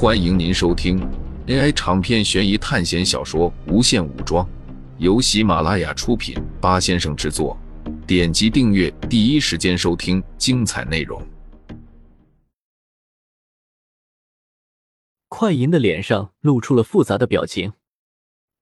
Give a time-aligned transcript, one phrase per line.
[0.00, 1.00] 欢迎您收听
[1.48, 4.46] AI 长篇悬疑探险小说《无限武装》，
[4.98, 7.58] 由喜马拉雅出品，八先生制作。
[8.06, 11.20] 点击订阅，第一时间收听精彩内容。
[15.26, 17.72] 快银的脸上露出了复杂的表情。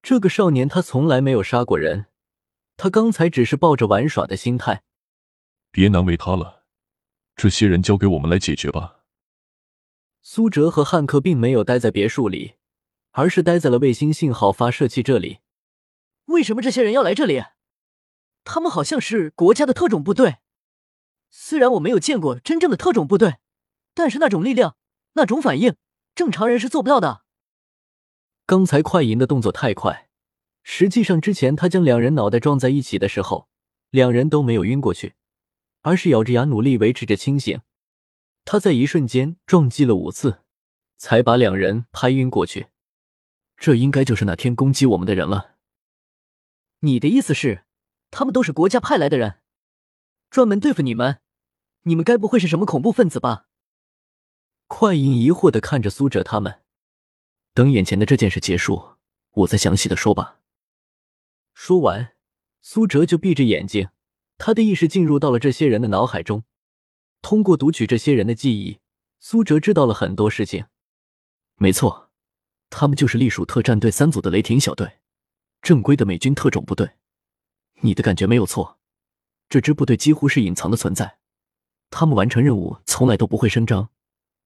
[0.00, 2.06] 这个少年他从来没有杀过人，
[2.78, 4.84] 他刚才只是抱着玩耍的心态。
[5.70, 6.62] 别难为他了，
[7.36, 8.95] 这些人交给我们来解决吧。
[10.28, 12.54] 苏哲和汉克并没有待在别墅里，
[13.12, 15.38] 而是待在了卫星信号发射器这里。
[16.24, 17.44] 为什么这些人要来这里？
[18.42, 20.38] 他们好像是国家的特种部队。
[21.30, 23.36] 虽然我没有见过真正的特种部队，
[23.94, 24.76] 但是那种力量、
[25.12, 25.76] 那种反应，
[26.16, 27.22] 正常人是做不到的。
[28.46, 30.08] 刚才快银的动作太快，
[30.64, 33.48] 实际上之前他将两人脑袋撞在一起的时候，
[33.90, 35.14] 两人都没有晕过去，
[35.82, 37.60] 而是咬着牙努力维持着清醒。
[38.46, 40.44] 他在一瞬间撞击了五次，
[40.96, 42.68] 才把两人拍晕过去。
[43.56, 45.56] 这应该就是那天攻击我们的人了。
[46.80, 47.64] 你的意思是，
[48.12, 49.40] 他们都是国家派来的人，
[50.30, 51.18] 专门对付你们？
[51.82, 53.48] 你们该不会是什么恐怖分子吧？
[54.68, 56.62] 快银疑惑的看着苏哲他们。
[57.52, 58.96] 等眼前的这件事结束，
[59.32, 60.38] 我再详细的说吧。
[61.52, 62.12] 说完，
[62.62, 63.88] 苏哲就闭着眼睛，
[64.38, 66.44] 他的意识进入到了这些人的脑海中。
[67.28, 68.78] 通过读取这些人的记忆，
[69.18, 70.66] 苏哲知道了很多事情。
[71.56, 72.12] 没错，
[72.70, 75.00] 他们就是隶属特战队三组的雷霆小队，
[75.60, 76.88] 正规的美军特种部队。
[77.80, 78.78] 你的感觉没有错，
[79.48, 81.18] 这支部队几乎是隐藏的存在，
[81.90, 83.90] 他们完成任务从来都不会声张，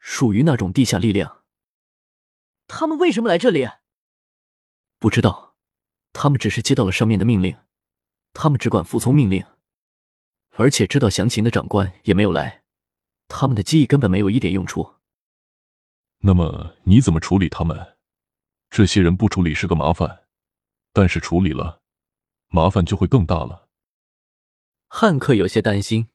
[0.00, 1.44] 属于那种地下力量。
[2.66, 3.68] 他们为什么来这里？
[4.98, 5.54] 不知道，
[6.12, 7.56] 他们只是接到了上面的命令，
[8.32, 9.46] 他们只管服从命令，
[10.56, 12.63] 而且知道详情的长官也没有来。
[13.28, 14.94] 他们的记忆根本没有一点用处。
[16.18, 17.96] 那么你怎么处理他们？
[18.70, 20.26] 这些人不处理是个麻烦，
[20.92, 21.82] 但是处理了，
[22.48, 23.68] 麻烦就会更大了。
[24.88, 26.08] 汉克有些担心，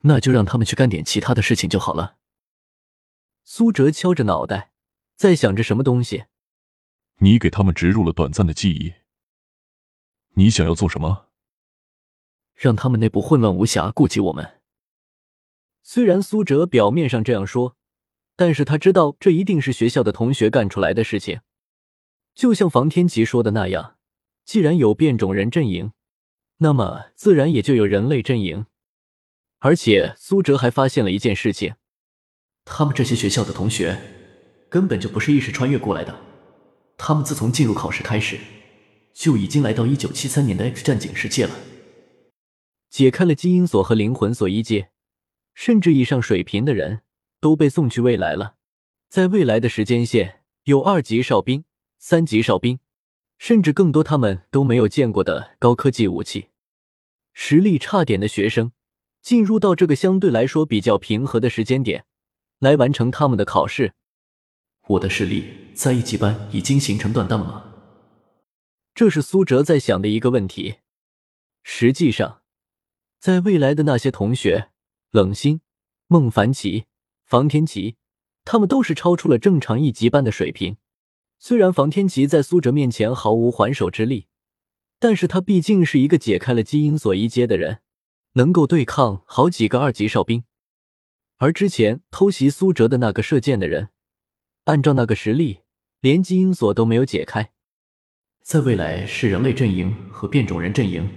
[0.00, 2.18] 那就让他们去干点其他的事情就好了。
[3.42, 4.72] 苏哲敲着脑袋，
[5.16, 6.26] 在想着什么东西。
[7.18, 8.94] 你给他们植入了短暂的记忆，
[10.34, 11.28] 你想要做什么？
[12.54, 14.60] 让他们内部混乱无暇顾及我们。
[15.86, 17.76] 虽然苏哲表面上这样说，
[18.36, 21.40] 但是他知道这一定是学校的同学干出来的事情。
[22.34, 23.96] 就像房天琪说的那样，
[24.46, 25.92] 既然有变种人阵营，
[26.56, 28.64] 那么自然也就有人类阵营。
[29.58, 31.74] 而且苏哲还发现了一件事情：
[32.64, 34.00] 他们这些学校的同学
[34.70, 36.18] 根本就不是意识穿越过来的，
[36.96, 38.38] 他们自从进入考试开始，
[39.12, 41.54] 就已经来到一九七三年的 X 战警世界了，
[42.88, 44.88] 解开了基因锁和灵魂锁一阶。
[45.54, 47.00] 甚至以上水平的人
[47.40, 48.56] 都被送去未来了，
[49.08, 51.64] 在未来的时间线有二级哨兵、
[51.98, 52.80] 三级哨兵，
[53.38, 56.48] 甚至更多他们都没有见过的高科技武器。
[57.32, 58.72] 实力差点的学生
[59.22, 62.04] 进入到这个相对来说比较平和的时间点，
[62.58, 63.94] 来完成他们的考试。
[64.88, 67.72] 我的实力在一级班已经形成断档了？
[68.94, 70.76] 这是苏哲在想的一个问题。
[71.62, 72.42] 实际上，
[73.18, 74.70] 在未来的那些同学。
[75.14, 75.60] 冷心、
[76.08, 76.86] 孟凡奇、
[77.24, 77.94] 房天琪，
[78.44, 80.76] 他们都是超出了正常一级班的水平。
[81.38, 84.26] 虽然房天琪在苏哲面前毫无还手之力，
[84.98, 87.78] 但是他毕竟是一个解开了基因锁一阶的人，
[88.32, 90.42] 能够对抗好几个二级哨兵。
[91.36, 93.90] 而之前偷袭苏哲的那个射箭的人，
[94.64, 95.60] 按照那个实力，
[96.00, 97.52] 连基因锁都没有解开。
[98.42, 101.08] 在未来是人类阵营和变种人阵营，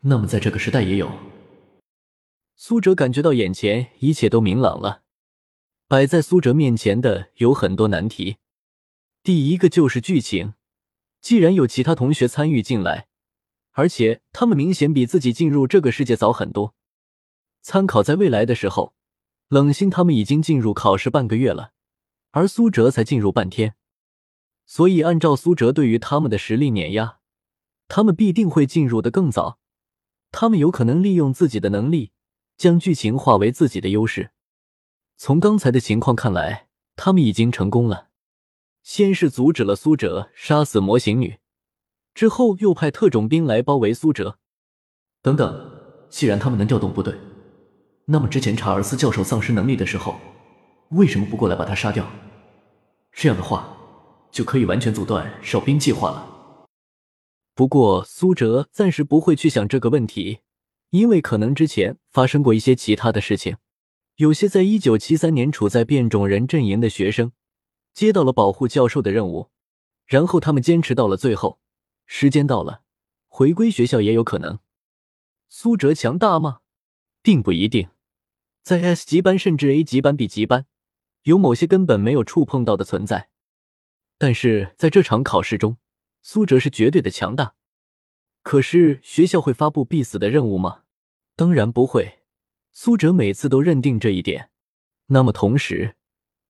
[0.00, 1.12] 那么在这个时代也有。
[2.58, 5.02] 苏哲感觉到眼前一切都明朗了，
[5.86, 8.38] 摆在苏哲面前的有很多难题。
[9.22, 10.54] 第一个就是剧情，
[11.20, 13.08] 既然有其他同学参与进来，
[13.72, 16.74] 而且他们明显比自己进入这个世界早很多。
[17.60, 18.94] 参考在未来的时候，
[19.48, 21.72] 冷心他们已经进入考试半个月了，
[22.30, 23.74] 而苏哲才进入半天，
[24.64, 27.18] 所以按照苏哲对于他们的实力碾压，
[27.86, 29.58] 他们必定会进入的更早。
[30.32, 32.12] 他们有可能利用自己的能力。
[32.56, 34.30] 将剧情化为自己的优势。
[35.16, 38.08] 从刚才的情况看来，他们已经成功了。
[38.82, 41.38] 先是阻止了苏哲杀死模型女，
[42.14, 44.38] 之后又派特种兵来包围苏哲。
[45.22, 45.70] 等等，
[46.08, 47.18] 既然他们能调动部队，
[48.04, 50.14] 那么之前查尔斯教授丧失能力的时候，
[50.90, 52.08] 为什么不过来把他杀掉？
[53.10, 53.76] 这样的话，
[54.30, 56.34] 就可以完全阻断哨兵计划了。
[57.54, 60.40] 不过苏哲暂时不会去想这个问题。
[60.90, 63.56] 因为可能之前发生过一些其他的事情，
[64.16, 67.32] 有些在一九七三年处在变种人阵营的学生
[67.92, 69.50] 接到了保护教授的任务，
[70.06, 71.60] 然后他们坚持到了最后。
[72.06, 72.82] 时间到了，
[73.26, 74.60] 回归学校也有可能。
[75.48, 76.60] 苏哲强大吗？
[77.20, 77.88] 并不一定。
[78.62, 80.66] 在 S 级班甚至 A 级班、B 级班，
[81.24, 83.28] 有某些根本没有触碰到的存在。
[84.18, 85.78] 但是在这场考试中，
[86.22, 87.54] 苏哲是绝对的强大。
[88.46, 90.82] 可是学校会发布必死的任务吗？
[91.34, 92.20] 当然不会。
[92.70, 94.50] 苏哲每次都认定这一点。
[95.06, 95.96] 那么同时，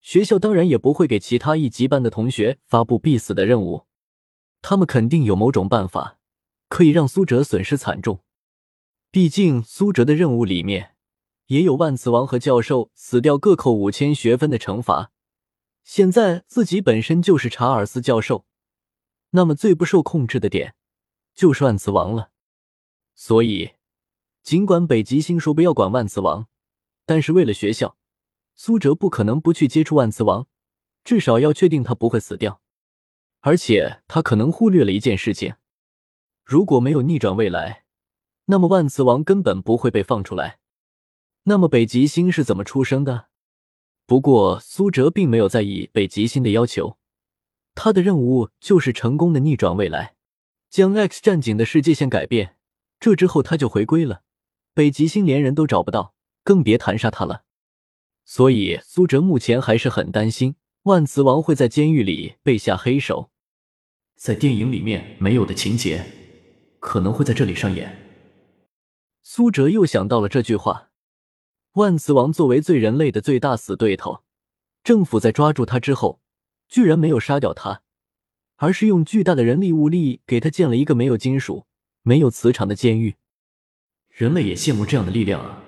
[0.00, 3.86] 学校当然也不会给其他一级班的同学发布必死的任务。
[4.62, 6.20] 他们肯定有某种办法，
[6.68, 8.20] 可以让苏哲损失惨重。
[9.10, 10.94] 毕竟苏哲的任务里面
[11.46, 15.10] 也有万磁王和教授死掉各扣五千学分的惩罚。
[15.82, 18.44] 现在自己本身就是查尔斯教授，
[19.30, 20.76] 那么最不受控制的点
[21.40, 22.32] 就是万磁王了。
[23.14, 23.70] 所以，
[24.42, 26.48] 尽管北极星说不要管万磁王，
[27.06, 27.96] 但是为了学校，
[28.54, 30.46] 苏哲不可能不去接触万磁王，
[31.02, 32.60] 至少要确定他不会死掉。
[33.40, 35.54] 而且他可能忽略了一件事情：
[36.44, 37.86] 如果没有逆转未来，
[38.44, 40.58] 那么万磁王根本不会被放出来。
[41.44, 43.28] 那么北极星是怎么出生的？
[44.04, 46.98] 不过苏哲并没有在意北极星的要求，
[47.74, 50.16] 他的任务就是成功的逆转未来，
[50.70, 52.56] 将 X 战警的世界线改变。
[52.98, 54.22] 这之后他就回归了，
[54.72, 56.14] 北极星连人都找不到，
[56.44, 57.44] 更别谈杀他了。
[58.24, 60.54] 所以苏哲目前还是很担心。
[60.84, 63.30] 万磁王会在监狱里被下黑手，
[64.16, 66.06] 在电影里面没有的情节，
[66.78, 67.98] 可能会在这里上演。
[69.22, 70.90] 苏哲又想到了这句话：
[71.72, 74.22] 万磁王作为罪人类的最大死对头，
[74.82, 76.22] 政府在抓住他之后，
[76.66, 77.82] 居然没有杀掉他，
[78.62, 81.64] 而是用巨大的人力物力给他建了一个没有金属、
[82.02, 83.14] 没有磁场的监狱。
[84.10, 85.64] 人类也羡慕这样的力量啊！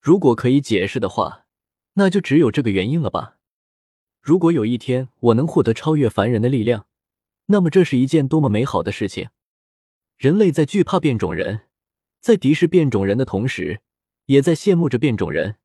[0.00, 1.44] 如果可以解释的话，
[1.94, 3.36] 那就只有这个原因了吧。
[4.20, 6.86] 如果有一天我能获得超越凡人的力量，
[7.46, 9.28] 那么这是一件多么美好的事情！
[10.18, 11.60] 人类在惧怕变种人，
[12.20, 13.82] 在敌视变种人的同时，
[14.26, 15.58] 也在羡慕着变种人。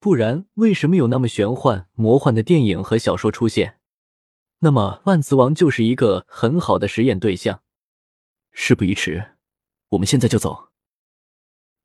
[0.00, 3.78] 不然，为什么有那么玄幻、魔幻的电影和小说出现？
[4.58, 7.62] 那么，万磁王就是一个很好的实验对象。
[8.52, 9.36] 事不宜迟，
[9.90, 10.70] 我们现在就走。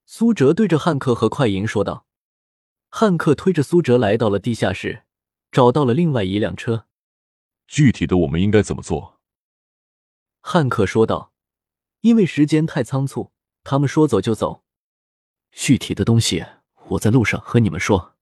[0.06, 2.06] 苏哲对着汉克和快银说道。
[2.90, 5.04] 汉克推着苏哲来到了地下室。
[5.52, 6.86] 找到了另外一辆车，
[7.68, 9.20] 具体的我们应该怎么做？
[10.40, 11.34] 汉克说道
[12.00, 14.64] ：“因为时间太仓促，他们说走就走。
[15.52, 16.46] 具体的东西
[16.92, 18.16] 我在路上和你们说。”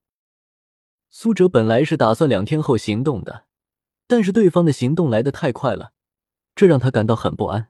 [1.12, 3.46] 苏哲本来是打算两天后行动的，
[4.10, 5.94] 但是对方的行动来得太快了，
[6.56, 7.70] 这让他感到很不安。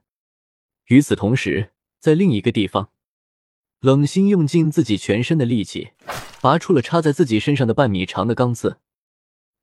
[0.86, 2.92] 与此同时，在另一个地方，
[3.82, 5.90] 冷心用尽自己全身的力气，
[6.40, 8.80] 拔出了插在自己身上的半米长的钢刺。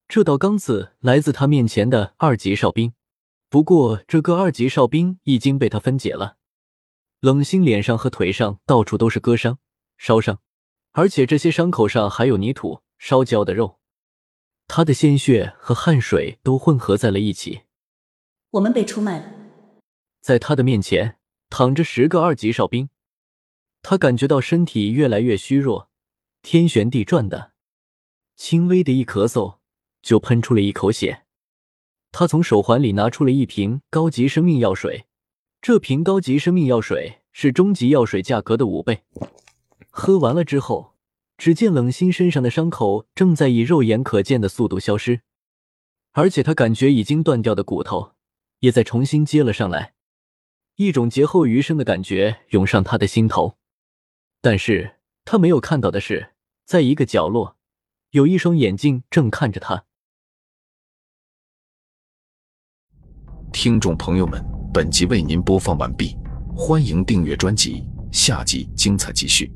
[0.06, 2.92] 这道钢刺来自他面前的二级哨兵，
[3.48, 6.36] 不过这个二级哨兵已经被他分解了。
[7.20, 9.58] 冷心脸上和腿上到处都是割伤、
[9.96, 10.40] 烧伤，
[10.92, 13.78] 而且这些伤口上还有泥土、烧焦的肉，
[14.68, 17.62] 他的鲜血和汗水都混合在了一起。
[18.50, 19.32] 我们被出卖了。
[20.20, 21.18] 在他的面前
[21.50, 22.88] 躺着十个二级哨兵，
[23.82, 25.90] 他感觉到身体越来越虚弱，
[26.42, 27.52] 天旋地转的，
[28.34, 29.58] 轻微的一咳嗽。
[30.02, 31.24] 就喷出了一口血，
[32.12, 35.06] 他从手环里拿出了一瓶高级生命药水，
[35.60, 39.02] 这瓶高级生命药水是终极药水价格的五倍。
[39.90, 40.94] 喝完了之后，
[41.38, 45.20] 只见冷心身上的伤口正在以肉眼可见的速度消失，
[46.12, 48.12] 而且他感觉已经断掉的骨头
[48.60, 49.94] 也在重新接了上来，
[50.76, 53.58] 一种劫后余生的感觉涌上他的心头。
[54.40, 57.56] 但是他没有看到的是，在一个角落，
[58.10, 59.84] 有一双眼睛正看着他。
[63.52, 66.16] 听众朋友们，本集为您播放完毕，
[66.54, 69.50] 欢迎订阅专辑，下集精彩继续。